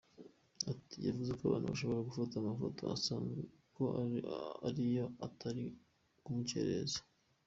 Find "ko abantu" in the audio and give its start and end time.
1.37-1.67